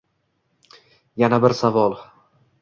[1.25, 1.95] Yana bir savol.